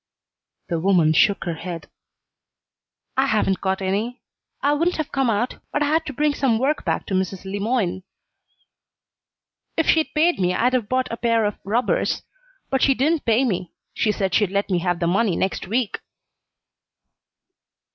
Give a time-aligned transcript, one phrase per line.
[0.69, 1.85] The woman shook her head.
[3.15, 4.23] "I haven't got any.
[4.63, 7.45] I wouldn't have come out, but I had to bring some work back to Mrs.
[7.45, 8.01] Le Moyne.
[9.77, 12.23] If she'd paid me I'd have bought a pair of rubbers.
[12.71, 13.73] But she didn't pay me.
[13.93, 15.99] She said she'd let me have the money next week."